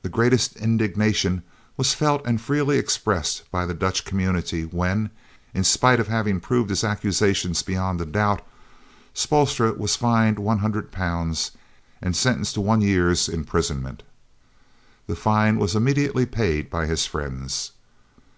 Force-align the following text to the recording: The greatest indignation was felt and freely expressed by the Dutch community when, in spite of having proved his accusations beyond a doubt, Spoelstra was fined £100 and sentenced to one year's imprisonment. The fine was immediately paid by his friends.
The 0.00 0.08
greatest 0.08 0.56
indignation 0.56 1.42
was 1.76 1.92
felt 1.92 2.22
and 2.26 2.40
freely 2.40 2.78
expressed 2.78 3.42
by 3.50 3.66
the 3.66 3.74
Dutch 3.74 4.02
community 4.06 4.62
when, 4.62 5.10
in 5.52 5.62
spite 5.62 6.00
of 6.00 6.08
having 6.08 6.40
proved 6.40 6.70
his 6.70 6.82
accusations 6.82 7.60
beyond 7.62 8.00
a 8.00 8.06
doubt, 8.06 8.40
Spoelstra 9.12 9.76
was 9.76 9.94
fined 9.94 10.38
£100 10.38 11.50
and 12.00 12.16
sentenced 12.16 12.54
to 12.54 12.62
one 12.62 12.80
year's 12.80 13.28
imprisonment. 13.28 14.02
The 15.06 15.16
fine 15.16 15.58
was 15.58 15.74
immediately 15.76 16.24
paid 16.24 16.70
by 16.70 16.86
his 16.86 17.04
friends. 17.04 17.72